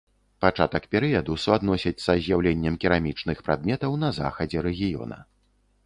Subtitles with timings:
[0.45, 5.17] Пачатак перыяду суадносяць са з'яўленнем керамічных прадметаў на захадзе рэгіёна.